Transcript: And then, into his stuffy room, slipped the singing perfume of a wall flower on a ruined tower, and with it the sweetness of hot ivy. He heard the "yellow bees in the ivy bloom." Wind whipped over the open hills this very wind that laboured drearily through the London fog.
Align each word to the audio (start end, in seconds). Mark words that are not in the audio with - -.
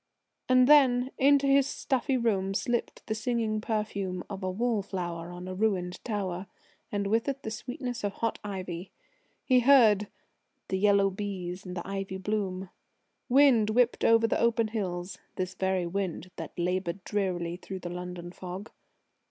And 0.49 0.67
then, 0.67 1.11
into 1.19 1.45
his 1.45 1.67
stuffy 1.67 2.17
room, 2.17 2.55
slipped 2.55 3.05
the 3.05 3.13
singing 3.13 3.61
perfume 3.61 4.23
of 4.31 4.41
a 4.41 4.49
wall 4.49 4.81
flower 4.81 5.31
on 5.31 5.47
a 5.47 5.53
ruined 5.53 6.03
tower, 6.03 6.47
and 6.91 7.05
with 7.05 7.27
it 7.27 7.43
the 7.43 7.51
sweetness 7.51 8.03
of 8.03 8.13
hot 8.13 8.39
ivy. 8.43 8.89
He 9.45 9.59
heard 9.59 10.07
the 10.69 10.79
"yellow 10.79 11.11
bees 11.11 11.67
in 11.67 11.75
the 11.75 11.87
ivy 11.87 12.17
bloom." 12.17 12.71
Wind 13.29 13.69
whipped 13.69 14.03
over 14.03 14.25
the 14.25 14.39
open 14.39 14.69
hills 14.69 15.19
this 15.35 15.53
very 15.53 15.85
wind 15.85 16.31
that 16.35 16.57
laboured 16.57 17.03
drearily 17.03 17.55
through 17.55 17.81
the 17.81 17.89
London 17.89 18.31
fog. 18.31 18.71